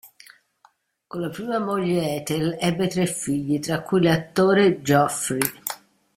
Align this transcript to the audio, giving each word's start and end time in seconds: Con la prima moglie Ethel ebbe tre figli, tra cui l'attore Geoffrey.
Con 1.07 1.21
la 1.21 1.29
prima 1.29 1.59
moglie 1.59 2.15
Ethel 2.15 2.57
ebbe 2.59 2.87
tre 2.87 3.05
figli, 3.05 3.59
tra 3.59 3.83
cui 3.83 4.01
l'attore 4.01 4.81
Geoffrey. 4.81 5.39